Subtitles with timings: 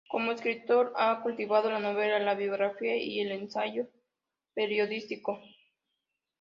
[0.09, 3.87] Como escritor ha cultivado la novela, la biografía y el ensayo
[4.55, 5.39] periodístico.